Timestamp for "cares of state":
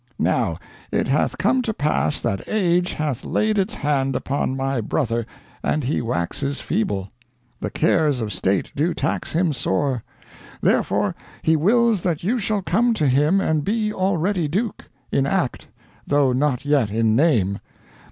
7.69-8.71